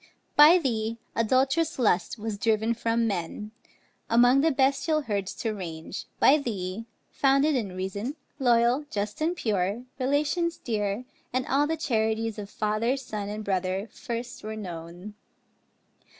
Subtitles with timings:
[0.35, 3.51] By thee adult'rous lust was driven from men,
[4.09, 9.83] Among the bestial herds to range; by thee, Founded in reason, loyal, just and pure,
[9.99, 15.13] Relations dear, and all the charities Of father, son, and brother, first were known.